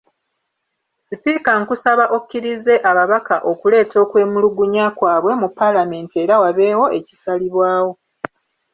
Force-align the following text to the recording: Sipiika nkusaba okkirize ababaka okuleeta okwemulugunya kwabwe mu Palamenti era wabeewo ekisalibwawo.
Sipiika 1.05 1.51
nkusaba 1.61 2.05
okkirize 2.17 2.75
ababaka 2.89 3.35
okuleeta 3.51 3.95
okwemulugunya 4.05 4.85
kwabwe 4.97 5.31
mu 5.41 5.47
Palamenti 5.57 6.15
era 6.23 6.35
wabeewo 6.43 6.85
ekisalibwawo. 6.99 7.91